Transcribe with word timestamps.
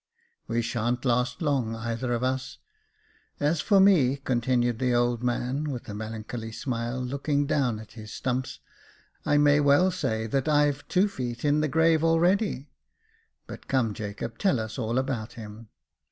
We 0.47 0.63
sha'n't 0.63 1.05
last 1.05 1.43
long, 1.43 1.75
either 1.75 2.11
of 2.11 2.23
us. 2.23 2.57
As 3.39 3.61
for 3.61 3.79
me," 3.79 4.15
continued 4.17 4.79
the 4.79 4.95
old 4.95 5.21
man 5.21 5.65
with 5.65 5.87
a 5.87 5.93
melancholy 5.93 6.51
smile, 6.53 6.99
looking 6.99 7.45
down 7.45 7.77
at 7.79 7.91
424 7.93 7.93
Jacob 7.93 8.45
Faithful 8.45 8.45
his 8.45 8.53
stumps, 8.55 8.59
"I 9.27 9.37
may 9.37 9.59
well 9.59 9.91
say 9.91 10.25
that 10.25 10.45
Fve 10.45 10.87
two 10.87 11.07
feet 11.07 11.45
in 11.45 11.61
the 11.61 11.67
grave 11.67 12.03
already. 12.03 12.71
But 13.45 13.67
come, 13.67 13.93
Jacob, 13.93 14.39
tell 14.39 14.59
us 14.59 14.79
all 14.79 14.97
about 14.97 15.33
him." 15.33 15.67